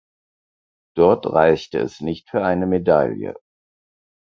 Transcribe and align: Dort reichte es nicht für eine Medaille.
Dort 0.95 1.27
reichte 1.27 1.77
es 1.77 2.01
nicht 2.01 2.27
für 2.31 2.43
eine 2.43 2.65
Medaille. 2.65 3.35